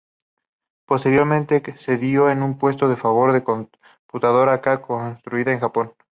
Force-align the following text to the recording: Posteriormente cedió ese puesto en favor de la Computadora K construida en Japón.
Posteriormente 0.87 1.61
cedió 1.77 2.27
ese 2.31 2.55
puesto 2.59 2.89
en 2.89 2.97
favor 2.97 3.33
de 3.33 3.37
la 3.37 3.43
Computadora 3.45 4.59
K 4.59 4.81
construida 4.81 5.51
en 5.51 5.59
Japón. 5.59 5.93